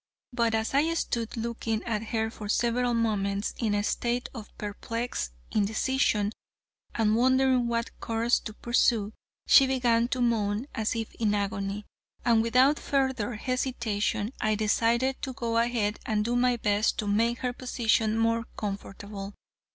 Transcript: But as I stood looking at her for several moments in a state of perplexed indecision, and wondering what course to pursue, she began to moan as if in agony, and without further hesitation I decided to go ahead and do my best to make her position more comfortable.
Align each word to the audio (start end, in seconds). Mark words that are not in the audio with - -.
But 0.33 0.55
as 0.55 0.73
I 0.73 0.91
stood 0.95 1.37
looking 1.37 1.83
at 1.83 2.05
her 2.05 2.31
for 2.31 2.49
several 2.49 2.95
moments 2.95 3.53
in 3.59 3.75
a 3.75 3.83
state 3.83 4.29
of 4.33 4.49
perplexed 4.57 5.31
indecision, 5.51 6.31
and 6.95 7.15
wondering 7.15 7.67
what 7.67 7.91
course 7.99 8.39
to 8.39 8.53
pursue, 8.55 9.13
she 9.45 9.67
began 9.67 10.07
to 10.07 10.19
moan 10.19 10.65
as 10.73 10.95
if 10.95 11.13
in 11.19 11.35
agony, 11.35 11.85
and 12.25 12.41
without 12.41 12.79
further 12.79 13.35
hesitation 13.35 14.33
I 14.41 14.55
decided 14.55 15.21
to 15.21 15.33
go 15.33 15.57
ahead 15.59 15.99
and 16.07 16.25
do 16.25 16.35
my 16.35 16.57
best 16.57 16.97
to 16.97 17.07
make 17.07 17.37
her 17.45 17.53
position 17.53 18.17
more 18.17 18.45
comfortable. 18.57 19.35